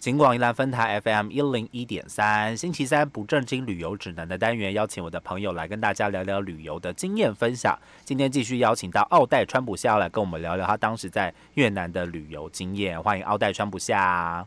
[0.00, 7.78] 金广宜兰分台 FM 一零一点三，星期三不正经旅游指南的单元，邀请我的朋友来跟大家聊聊旅游的经验分享。
[8.02, 13.00] 今天继续邀请到奥黛川普下来跟我们聊聊他当时在越南的旅游经验。
[13.02, 14.46] 欢迎奥黛川普下。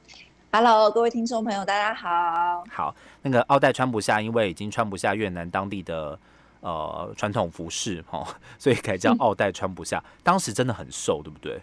[0.52, 2.63] Hello，各位听众朋友，大家好。
[2.71, 6.17] 好，那个奥黛川不下，因为已经穿不下越南当地的
[6.61, 8.25] 呃传统服饰哦，
[8.57, 10.04] 所以改叫奥黛穿不下。
[10.23, 11.61] 当时真的很瘦，对不对？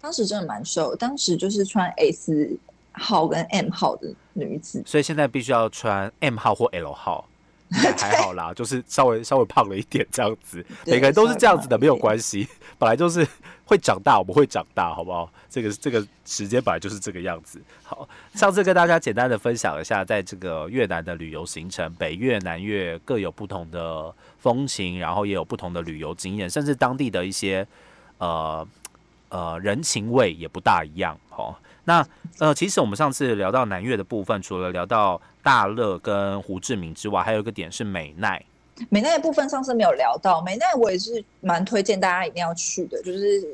[0.00, 2.56] 当时真的蛮瘦，当时就是穿 S。
[2.92, 7.28] 号跟 M 号的女子，所以现在必须要穿 M 号或 L 号，
[7.98, 10.64] 还好啦，就是稍微稍微胖了一点这样子。
[10.84, 12.46] 每个人都是这样子的，没有关系，
[12.78, 13.26] 本来就是
[13.64, 15.32] 会长大，我们会长大，好不好？
[15.48, 17.62] 这个这个时间本来就是这个样子。
[17.82, 27.66] 好，上次跟大家简单的分享一下，在这个越南的旅游行程，北越、南越各有不同的风情，然后也有不同的旅游经验，甚至当地的一些
[28.18, 28.66] 呃
[29.30, 31.54] 呃人情味也不大一样，哦。
[31.84, 32.06] 那
[32.38, 38.42] 呃，其实我们上次聊到南越的部分，除了聊到大乐跟胡志明之外，还有一个点是美奈。
[38.88, 43.44] 美奈的部分上次没有聊到，美奈我也是蛮推荐大家一定要去的，就是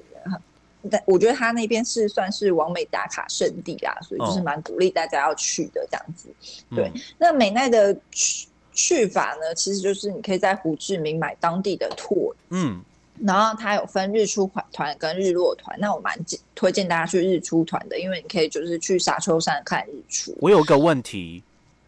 [0.91, 6.29] 但我觉得他那边是算是完美打卡圣地啦，所以就是蛮鼓励大家要去的这样子。
[6.75, 12.81] 对，那美奈的去去法呢，其实就是你可以在胡志明买当地的 tour，嗯。
[13.23, 16.19] 然后它有分日出团团跟日落团，那我蛮
[16.55, 20.37] 推荐大家去日出团的，因为你可以就是去沙丘山看日出。
[20.41, 21.43] 我有个问题，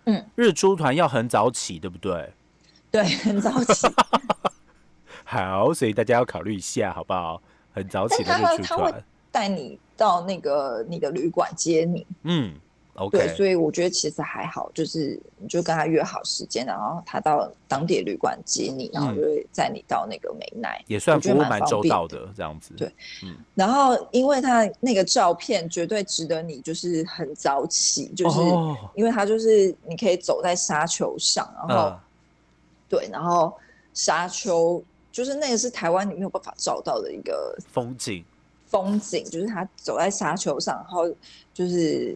[0.06, 2.32] 嗯，日出团要很早起，对不对？
[2.90, 3.86] 对，很早起。
[5.24, 7.40] 好，所以大家要考虑一下，好不好？
[7.72, 12.06] 很早起的日出团，带你到那个你的旅馆接你。
[12.22, 12.54] 嗯。
[13.08, 22.74] 对，所以我觉得其实还好，就是你就跟他约好时间，然后他到当地旅馆接你，然后就会载你到那个美奈，也算服务蛮周到的这样子。
[22.76, 22.92] 对，
[23.22, 23.36] 嗯。
[23.54, 28.40] 然后因为他那个照片绝对值得你，就是很早起，就是
[28.94, 31.96] 因为他就是你可以走在沙丘上，然后
[32.88, 33.54] 对，然后
[33.94, 34.82] 沙丘
[35.12, 38.25] 就是那个是台湾你没有办法照到的一个风景，
[38.66, 41.08] 风景就是他走在沙丘上，然后
[41.54, 42.14] 就是。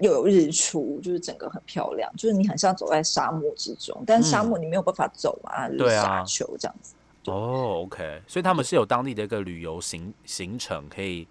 [0.00, 6.94] 又有日出，就是整个很漂亮，就是你很像走在沙漠之中，但是沙漠你没有办法走嘛，就是沙丘这样子。
[7.26, 11.28] 哦，OK，所以他们是有当地的一个旅游行行程，可以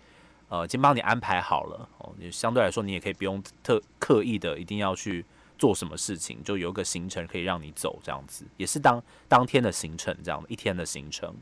[0.49, 2.13] 呃，已经帮你安排好了哦。
[2.19, 5.25] 也相对来说，你也可以不用特刻意的一定要去
[5.57, 11.33] 做什么事情，就有一个行程可以让你走这样子，也是当当天的行程这样一天的行程。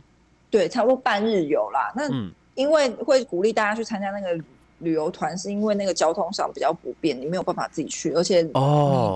[0.50, 1.92] 对，差不多半日游啦。
[1.94, 2.10] 那
[2.56, 4.34] 因为会鼓励大家去参加那个。
[4.34, 4.44] 旅
[4.80, 8.52] 游团是因为那个交通上比较不便，你没有办法自己去，而且你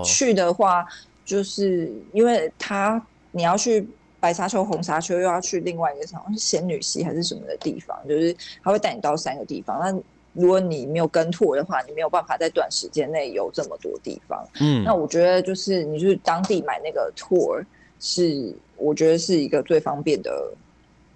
[0.04, 0.84] 去的话，
[1.24, 3.00] 就是因为他
[3.30, 3.86] 你要去
[4.18, 9.78] 白沙丘、红沙丘，又要去另外一个好像是仙女溪还是什么的地方，就是他会带你到三个地方。
[9.80, 10.02] 那
[10.34, 14.42] 如果你没有跟拓的话，你没有办法在短时间内游这么多地方。
[14.60, 17.64] 嗯，那我觉得就是你去当地买那个 tour，
[18.00, 20.52] 是我觉得是一个最方便的、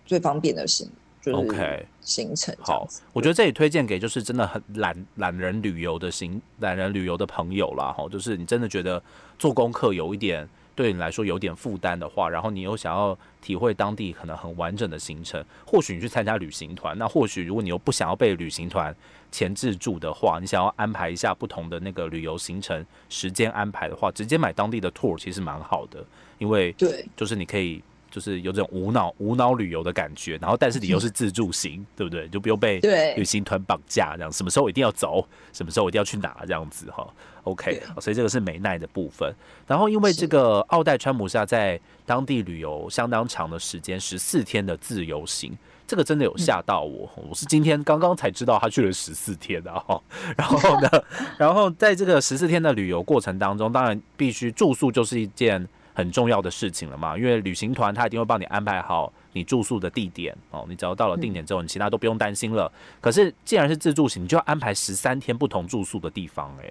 [0.04, 0.88] 最方便的行。
[1.32, 9.02] OK，行程好，我觉得这里推荐给就是真的很懒懒人旅游的行懒人旅游的朋友啦，哈，就是你真的觉得
[9.38, 18.94] 做功课有一点对你来说有点负担的话，然后你又想要体会当地可能很完整的行程，或许你去参加旅行团，那或许如果你又不想要被旅行团
[19.32, 26.04] 前置住的话，你想要安排一下不同的那个旅游行程时间安排的话，直接买当地的 tour 其实蛮好的，
[26.38, 27.82] 因为对，就是你可以。
[28.10, 32.26] 就是有这种无脑无脑旅游的感觉，然后但是你又是自助型， 对不对？
[32.28, 32.80] 就不用被
[33.16, 37.06] 旅行团绑架，这样什么时候一定要走，什么时候一定要去哪这样子哈。
[37.44, 39.32] OK，所以这个是美奈的部分。
[39.66, 45.56] 然后因为这个奥黛川普夏在当地旅游相当长的时间，十四天的自由行，
[45.86, 47.08] 这个真的有吓到我。
[47.14, 50.00] 我是今天刚刚才知道他去了十四天的哈。
[50.36, 50.90] 然后呢，
[51.38, 55.68] 然后在这个十四天的旅游过程当中，当然必须住宿就是一件。
[55.96, 62.70] 很重要的事情了嘛，因为旅行团他一定会帮你安排好你住宿的地点哦，你只要到了定点之后，你其他都不用担心了。
[63.00, 66.70] 可是既然是自助行，你就要安排十三天不同住宿的地方，哎，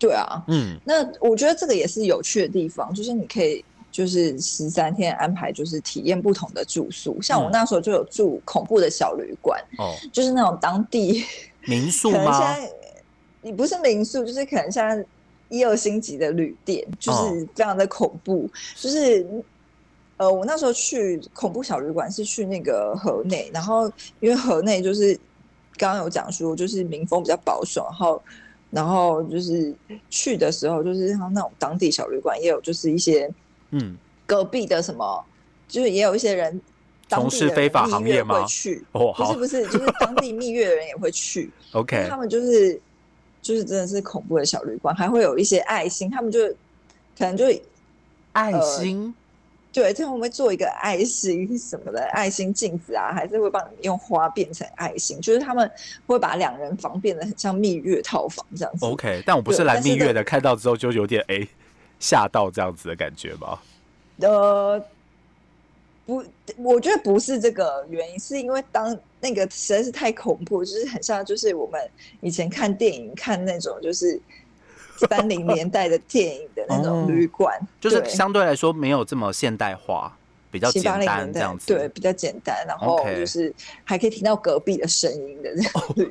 [0.00, 7.22] 对啊，嗯，那我觉得这个也是有趣的地方，就是你可以就是十三天安排，就是体验不同的住宿。
[7.22, 11.24] 像我那时候就有住恐怖的小旅馆，哦，就是那种当地
[11.66, 12.56] 民宿吗？
[13.42, 15.04] 你不是民宿，就是可能像。
[15.50, 19.26] 一二星级的旅店就是非常的恐怖，就是
[20.16, 25.12] 呃，我那时候去恐怖小旅馆是去那个河内，然后因为河内就是
[25.76, 28.22] 刚刚有讲说，就是民风比较保守，然后
[28.70, 29.74] 然后就是
[30.08, 33.28] 去的时候，就是像那种当地小旅馆也有，就是一些
[33.70, 35.24] 嗯隔壁的什么，
[35.66, 36.60] 就是也有一些人
[37.08, 38.44] 从事非法行业吗？
[38.44, 42.80] 去哦，不是不是，就是当地蜜月的人也会去， OK，他们就是。
[43.42, 46.46] 就是真的是恐怖的小旅馆，还会有一些爱心，他们就
[47.16, 47.44] 可能就
[48.32, 49.14] 爱心。
[49.72, 55.70] 对，他们会做一个爱心什么的爱心镜子啊，还是会帮你用花变成爱心，就是他们
[56.08, 58.84] 会把两人房变得很像蜜月套房这样子。
[58.84, 61.46] OK，但我不是来蜜月的，看到之后就有点哎
[62.00, 63.62] 吓到这样子的感觉吧？
[64.18, 64.84] 呃，
[66.04, 66.24] 不，
[66.56, 71.80] 我觉得不是这个原因，是因为当那个实在是太恐怖，就是很像就是我们
[72.20, 74.20] 以前看电影看那种就是。
[75.08, 80.14] 三零年代的电影的那种旅馆，就是相对来说没有这么现代化，
[80.50, 81.68] 比较简单这样子。
[81.68, 83.50] 对，比较简单，然后就是
[83.82, 86.04] 还可以听到隔壁的声音的那种旅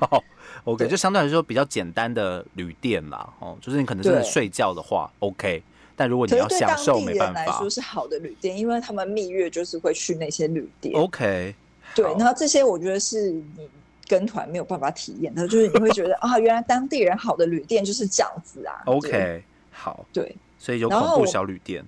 [0.00, 0.20] 馆。
[0.64, 3.32] OK，就相对来说比较简单的旅店啦。
[3.38, 5.62] 哦，就是你可能真的睡觉的话，OK。
[5.94, 7.44] 但如果你要享受，没办法。
[7.44, 10.92] 来说是好的旅店，因为他们蜜月就是会去那些旅店。
[10.96, 11.54] OK，
[11.94, 13.68] 对，然后这些我觉得是你。
[14.06, 18.82] 跟团没有办法体验的，就是你会觉得 啊，原来当地人好的旅店就是这样子啊。
[18.84, 21.82] OK，好，对，所以有恐怖小旅店，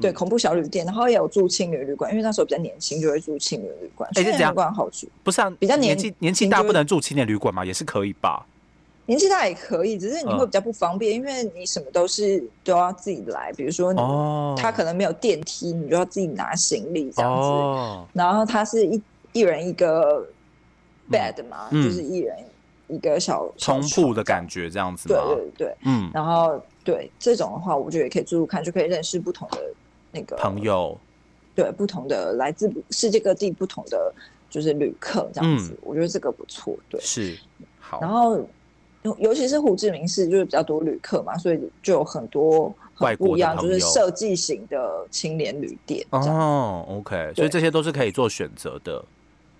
[0.00, 4.10] 对，恐怖小旅店，然后也有住青旅旅馆，因为那时候比较年轻，就会住青旅旅馆。
[4.16, 5.48] 哎，这旅馆好住，不是啊？
[5.60, 8.44] 比较年纪年纪大不能住青年旅馆嘛，也是可以吧？
[9.06, 18.08] 年纪大也可以，只是你会比较不方便，因为你什么都是都要自己来，比如说哦，他可能没有电梯，你就要自己拿行李这样子。
[18.12, 19.00] 然后他是一
[19.32, 20.26] 一人一个。
[21.10, 22.34] bed 嘛，就是一人
[22.86, 25.08] 一个小冲铺的感觉，这样子。
[25.08, 26.08] 对对对，嗯。
[26.14, 29.58] 然后对这种的话，我觉得也可以住住看，就可以认识不同的
[30.12, 30.96] 那个朋友。
[31.54, 34.14] 对，不同的来自世界各地不同的
[34.48, 36.74] 就是旅客这样子，我觉得这个不错。
[36.88, 37.36] 对，是
[37.78, 38.00] 好。
[38.00, 38.36] 然后
[39.02, 46.06] 尤尤其是胡志明市就是比较多旅客嘛，所以就有很多外国一样，就是设计型的青年旅店。
[46.10, 49.04] 哦，OK，所以这些都是可以做选择的。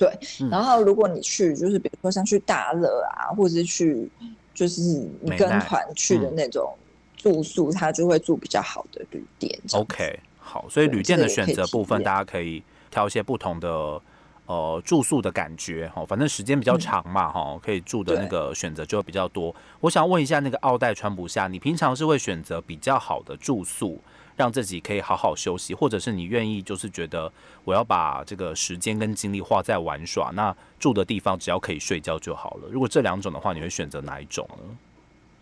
[0.02, 4.10] 对，然后如果你去，就是比如说像去大乐啊，或者是去，
[4.52, 4.80] 就是
[5.20, 6.74] 你跟团去的那种
[7.16, 9.56] 住宿，他就会住比较好的旅店。
[9.72, 12.60] OK，好，所以旅店的选择部分，大家可以
[12.90, 14.02] 挑一些不同的
[14.46, 19.54] 呃住宿的感觉哈，反正时间比较长嘛哈，可以住的那个选择就会比较多。
[19.78, 24.00] 我想问一下，那个奥黛穿不下，你平常是会选择比较好的住宿？
[24.36, 27.30] 让自己可以好好休息，或者是你愿意就是觉得
[27.64, 32.68] 我要把这个时间跟精力花在玩耍，那住的地方只要可以睡觉就好了。
[32.70, 34.76] 如果这两种的话，你会选择哪一种呢？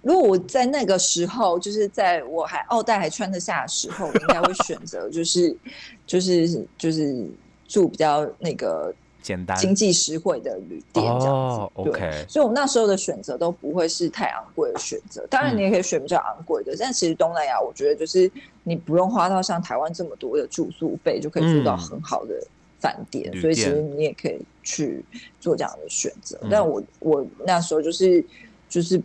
[0.03, 5.57] 如果我在那个时候，就是在我还奥黛还穿得下的时候，我应该会选择就是
[6.07, 7.29] 就是就是
[7.69, 8.95] 住比较那个。
[9.22, 15.26] 简单、经济实惠的旅店这样子，对，所以，我们那时候的选择都不会是太昂贵的选择。
[15.28, 18.31] 当然，你也可以选比较昂贵的，但其实东南亚，我觉得就是
[18.64, 22.34] 你不用花到像台湾这么多的住宿费，就可以住到很好的
[22.78, 23.32] 饭店。
[23.40, 25.05] 所以，其实你也可以去
[25.40, 26.38] 做这样的选择。
[26.50, 28.25] 但我我那时候就是
[28.69, 29.00] 就是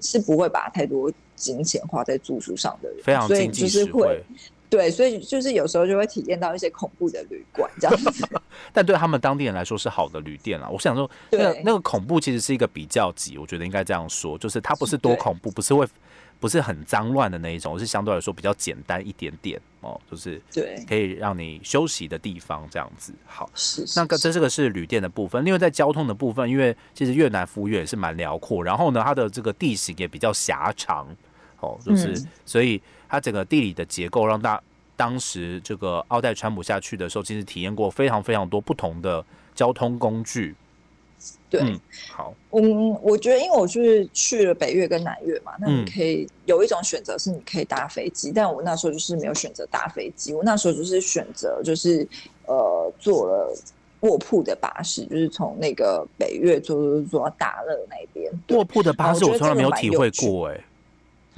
[0.00, 4.24] 是不会把太多金钱花在住宿上的人，非常经济实惠。
[4.70, 8.26] 对，所以就是有时候就会体验到一些恐怖的旅馆这样子，
[8.72, 10.68] 但对他们当地人来说是好的旅店啦。
[10.68, 15.86] 我想说，那个那个恐怖其实是一个比较级，我觉得应该这样说，就是它不是多恐怖，不是会
[16.38, 23.12] 不是很脏乱的那一种，是相对来说比较简单一点点哦，就是对，可以让你休息的地方这样子。
[23.24, 31.06] 好，是那个这这个是旅店的部分，另外在交通的部分，因为其实越南服务业也是蛮辽阔，然后呢，它的这个地形也比较狭长
[31.60, 32.82] 哦，就是所以。
[33.08, 34.62] 它整个地理的结构，让大
[34.96, 39.24] 当时这个奥黛川普下去的时候，其实体验过非常非常多不同的
[39.54, 40.54] 交通工具。
[41.50, 41.60] 对，
[42.12, 52.06] 好，嗯，我觉得因为我是去了北越跟南越嘛，那你可以有一种选择是你可以搭飞机，但我那时候就是没有选择搭飞机，我那时候就是选择就是
[52.46, 53.52] 呃坐了
[54.00, 58.32] 卧铺的巴士，就是从那个北越坐坐坐到大乐那边。
[58.50, 60.60] 卧铺的巴士我从来没有体会过，哎。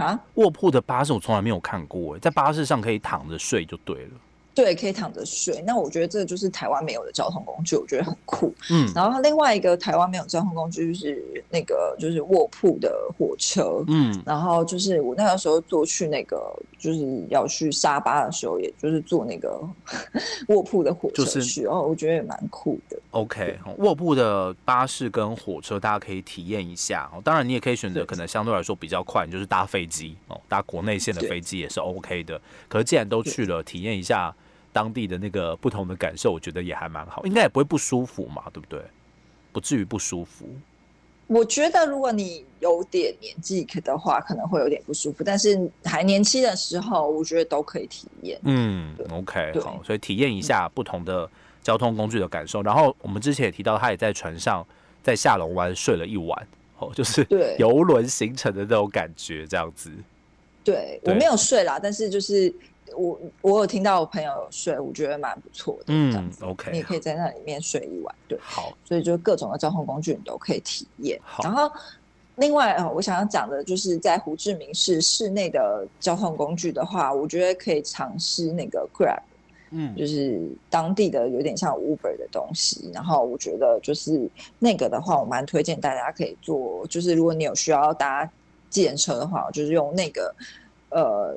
[0.01, 4.11] 啊，卧铺的巴士我从来没有看过，在巴士上可以躺着睡就对了。
[4.55, 5.63] 对，可以躺着睡。
[5.67, 8.53] 那我觉得这就是台湾没有的交通工具，我觉得很酷。
[8.71, 13.83] 嗯，然后另外一个台湾没有交通工具就是那个就是卧铺的火车。
[13.89, 19.61] 嗯，然后就是我那个时候坐去那个就是要去沙巴的时候，也就是坐那个
[20.49, 22.99] 卧铺的火车去哦，我觉得也蛮酷的。
[23.13, 27.11] OK，卧铺的巴士跟火车大家可以体验一下。
[27.15, 32.39] 哦，当然你也可以选择可能相对来说比较快，就是搭飞机哦，搭国内线的飞机也是 OK 的。
[32.69, 34.35] 可是既然都去了，体验一下。
[34.73, 38.81] 当地的那个不同的感受，我觉得也还蛮好，应该也不会不舒服嘛，对不对？
[39.53, 40.47] 不至于不舒服。
[41.27, 48.39] 我觉得如果你有点年纪的话，可能会有点不舒服，但是还年轻的时候，我觉得都可以体验。
[48.43, 51.29] 嗯，OK，好，所以体验一下不同的
[51.63, 52.63] 交通工具的感受。
[52.63, 54.67] 然后我们之前也提到，他也在船上
[55.03, 56.47] 在下龙湾睡了一晚。
[56.79, 57.27] 哦，就是
[57.59, 59.91] 游轮形成的那种感觉，这样子。
[60.65, 62.53] 对我没有睡啦，但是就是
[62.97, 65.85] 我我有听到我朋友睡，我觉得蛮不错的。
[65.89, 68.15] 嗯，OK，你也可以在那里面睡一晚。
[68.29, 71.21] 对，好，所以就各种的交通工具你都可以体验。
[71.43, 71.71] 然后
[72.37, 79.21] 另外啊，我想要讲的就是在胡志明市市内的交通工具的话，我觉得可以尝试那个 Grab，
[79.71, 82.91] 嗯，就是当地的有点像 Uber 的东西。
[82.93, 88.31] 然后我觉得就是那个的话，我蛮推荐大家可以做，就是如果你有需要搭。
[88.73, 90.33] 自行车的话，就是用那个
[90.91, 91.37] 呃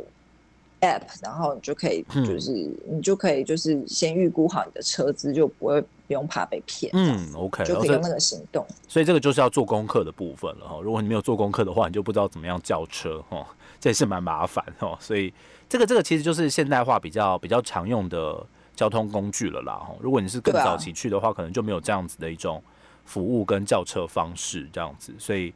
[0.83, 2.51] app，然后你就可以，就是
[2.87, 6.91] 你就可以，就是先预估好你的车资，就不会不用怕被骗。
[6.93, 8.65] 嗯，OK，就可以用那个行动。
[8.87, 10.79] 所以这个就是要做功课的部分了哈。
[10.83, 13.43] 如果你没有做功课的话，你就不知道怎么样叫车哈，
[13.79, 14.97] 这也是蛮麻烦哈。
[14.99, 15.33] 所以
[15.67, 19.95] 这个这个其实就是现代化比较比较常用的交通工具了啦哈。
[19.99, 22.61] 如果你是更早期去的话，可能就没有这样子的一种
[23.05, 25.53] 服务跟叫车方式这样子，所以。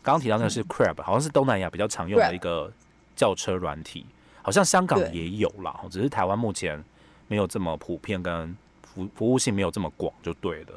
[0.00, 2.72] 刚刚提到那个是 Crab，好像是东南亚比较常用的一个
[3.14, 4.06] 叫车软体，
[4.48, 6.82] 好像香港也有啦，只是台湾目前
[7.26, 10.68] 没有这么普遍，跟服服务性没有这么广，就对了。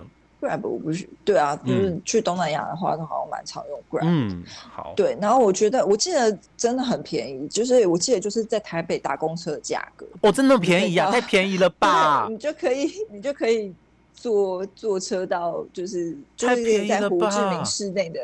[0.42, 4.01] Grab 我不是对啊，就是去东南亚的话，都好像蛮常用 Grab。
[4.04, 4.92] 嗯，好。
[4.94, 12.28] 对，然后我觉得我记得真的很便宜，就是我记得就是在台北打公车的价格，哦，真的便宜啊，太便宜了吧？
[12.30, 13.74] 你就可以，你就可以
[14.13, 18.20] 坐坐车到，就是就是在胡志明市内的。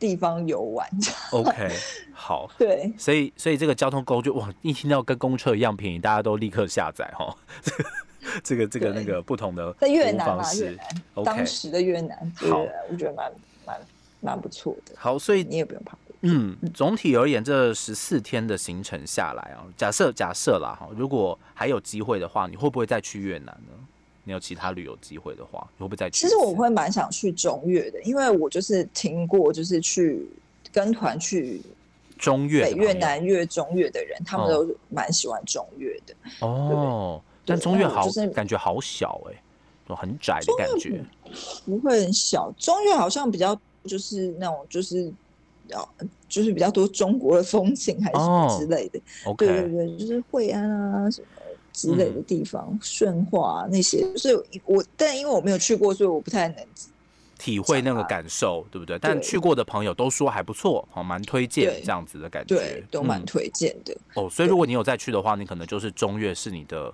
[0.00, 0.88] 地方游玩
[1.30, 1.70] ，OK，
[2.12, 7.36] 好，对，所以所以这个交通工具哇，一听到跟公车一样便宜，大家都立刻下载哈。
[8.42, 13.32] 这个这个那个不同的在越南嘛，越南，当时的越南，好，我觉得蛮
[13.66, 13.80] 蛮
[14.20, 14.94] 蛮不错的。
[14.96, 15.96] 好，所以你也不用怕。
[16.22, 23.72] 嗯，总体而言，这十四天的行程下来啊，假设假设啦哈，如果还有机会的话，你会不会再去越南呢？
[24.24, 26.26] 你有其他旅游机会的话，你会不会再去？
[26.26, 30.28] 其实我会蛮想去中越的，因为我就是听过，就是去
[30.70, 31.60] 跟团去
[32.18, 36.14] 中越、北越、南越、中越的人，他们都蛮喜欢中越的。
[36.40, 39.42] 哦，但中越好，就是感觉好小哎，
[39.88, 41.02] 都很窄的感觉。
[41.64, 45.10] 不会很小，中越好像比较就是那种就是
[45.68, 45.88] 要
[46.28, 49.00] 就是比较多中国的风情还是什么之类的。
[49.24, 51.26] OK，对对对，就是惠安啊什么。
[51.72, 56.56] 之类的地方，顺化那些，所以我，但因为我没有去过，所以我不太能
[57.38, 58.98] 体会那个感受，对不对？
[58.98, 63.96] 但去过的朋友都说还不错，好，蛮推荐这样子的感觉，对，都蛮推荐的。
[64.14, 66.92] 哦，所以如果你有再去的话，你可能就是中越是你的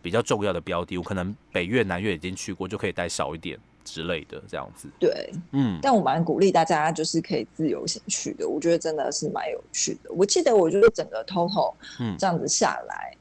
[0.00, 4.88] 比较重要的标的，我可能北越、南越已经去过，就可以待少一点之类的这样子。
[5.00, 10.12] 对，嗯，但我蛮鼓励大家就是可以自由行去的，我觉得真的是蛮有趣的。
[10.12, 13.16] 我记得我就是整个 total 嗯这样子下来。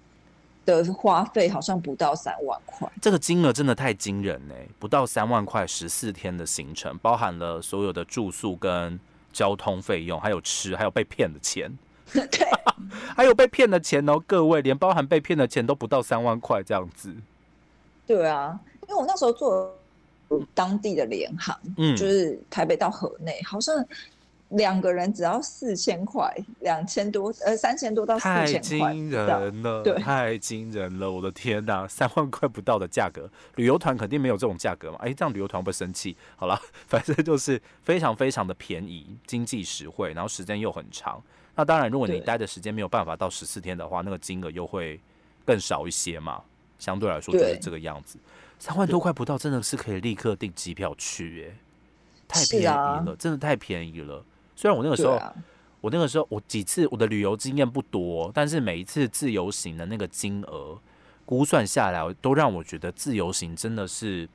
[0.68, 4.68] 的花费好像不到三万块，这个金额真的太惊人哎！
[4.78, 9.00] 不到三万块，十四天的行程，包含了所有的住宿跟
[9.32, 11.72] 交通费用，还有吃，还有被骗的钱，
[12.12, 12.46] 对，
[13.16, 17.16] 还有被骗的钱哦，各位，连包含被骗的钱都不到三万块这样子。
[18.06, 19.74] 对啊，因为我那时候做
[20.54, 23.74] 当地的联航，嗯，就是台北到河内，好像。
[24.50, 34.98] 两个人只要四千块，两千多，呃，三千多到四千块，太惊人了，对，太惊人了，我的天哪，三万块不到的价格，旅游团肯定没有这种价格嘛？
[35.02, 36.16] 哎，这样旅游团会生气？
[36.38, 41.22] 好了，反正就是非常非常的便宜，经济实惠，然后时间又很长。
[41.56, 45.00] 那当然，如果你待的时间没有办法到十四天的话，那个金额又会
[45.44, 46.42] 更少一些嘛。
[46.80, 47.10] 相对。
[47.10, 48.20] 来说就是这个样子，
[48.60, 51.58] 三万多块不到，真的是可以立刻订机票去，哎，
[52.28, 54.24] 太便宜了，真的太便宜了。
[54.58, 55.22] 虽然我那个时候，
[55.82, 60.76] 我那个时候我几次我的旅游经验不多，但是每一次自由行的那个金额
[61.28, 64.28] 估算下来，都让我觉得自由行真的是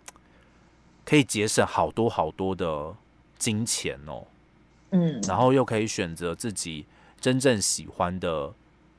[1.04, 2.94] 可以节省好多好多的
[3.36, 4.24] 金钱哦。
[4.92, 6.86] 嗯，然后又可以选择自己
[7.20, 8.54] 真正喜欢的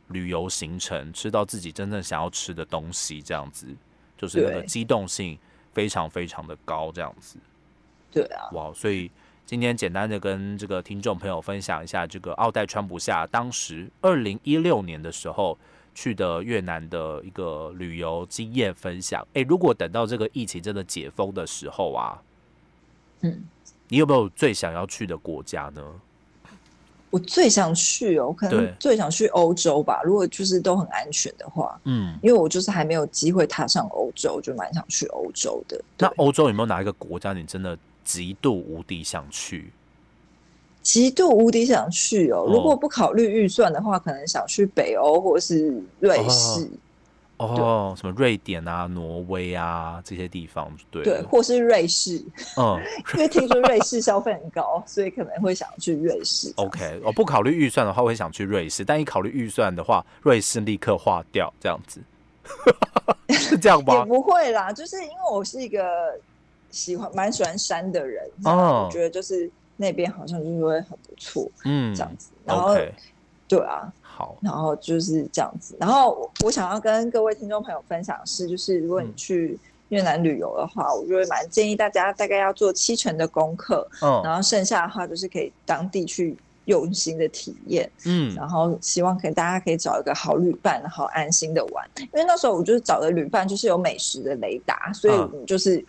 [0.10, 3.68] 旅游行程，吃到自己真正想要吃的东西，这样子
[4.18, 5.40] 就是那个机动性
[5.72, 7.38] 非常非常的高，这样子。
[8.12, 9.10] 对啊，哇，所以。
[9.46, 15.58] 今天简单的跟这个听众朋友分享一下这个奥黛川不下当时二零一六年的时候
[15.94, 19.26] 去的越南的一个旅游经验分享。
[19.34, 22.22] 哎，如果等到这个疫情真的解封的时候啊，
[23.20, 23.44] 嗯，
[23.90, 25.84] 你有没有最想要去的国家呢？
[27.10, 30.02] 我最想去哦，可能最想去欧洲吧。
[30.04, 35.80] 如果就是都很安全的话，嗯，因为我就是还没有机会踏上欧洲，就蛮想去欧洲的。
[36.00, 37.78] 那欧洲有没有哪一个国家你真的？
[38.04, 39.72] 极度无敌想去，
[40.82, 42.46] 极度无敌想去哦！
[42.48, 46.70] 如果不考虑预算的话，可能想去北欧或是瑞士。
[47.38, 52.24] 哦，什么瑞典啊、挪威啊这些地方，对对，或是瑞士，
[52.56, 52.80] 嗯，
[53.16, 56.54] 因为听说瑞士消费很高，所以可能会想去瑞士。
[56.56, 62.00] OK，我不考虑预算的话，会想去瑞士，但一考虑预算的话，瑞士立刻划掉，这样子，
[63.34, 63.96] 是这样吗？
[63.98, 66.18] 也不会啦，就是因为我是一个
[66.74, 72.76] 喜欢蛮喜欢山的人，哦，我觉得就是那边好像就是会很不错，嗯，这样子，然后
[73.48, 73.94] 对啊。
[74.16, 75.76] 好，然后就是这样子。
[75.80, 79.58] 然后我想要跟各位听众朋友分享的是，就是如果你去
[79.90, 91.90] 越南旅游的话，我就会蛮建议大家大概要做七成的功课，嗯，然后剩下的话就是可以当地去用心的体验，嗯，然后希望可以大家可以找一个好旅伴，然后安心的玩。
[91.98, 95.84] 因为那时候我就是找的旅伴就是有美食的雷达，所以你就是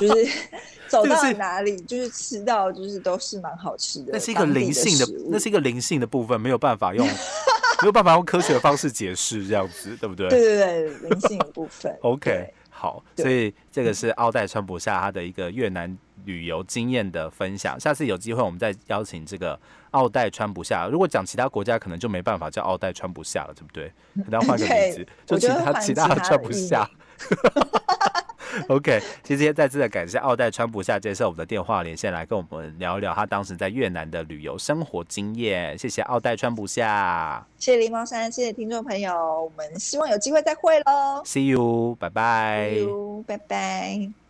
[0.00, 0.28] 就是。
[0.86, 4.10] 走到哪里就是吃到，就是都是蛮好吃的。
[4.12, 7.04] 那是一个灵性的，那是一个灵性的部分，没有办法用，
[7.82, 10.28] 没有办法用科学的方式解释，这样子对不对？
[10.28, 11.92] 对对对，灵性的部分。
[12.02, 17.78] OK，好，所以这个是奥黛川博下他的一个越南旅游经验的分享。
[17.78, 19.58] 下次有机会我们再邀请这个
[19.90, 20.88] 奥黛穿不下。
[20.90, 23.88] 如果讲其他国家，可能就没办法叫奥黛穿不下了，对不对？
[24.24, 26.88] 可能要换个名字，就其他其他穿不下。
[28.68, 35.76] OK，今天再次的感谢奥黛穿不下接受我们的电话连线，来跟我们聊一聊他当时在越南的旅游生活经验。
[35.76, 39.12] 谢谢奥黛穿不下，谢谢狸猫山，谢谢听众朋友，
[39.42, 41.20] 我们希望有机会再会喽。
[41.24, 42.70] See you，拜拜。
[42.70, 44.23] See you，拜拜。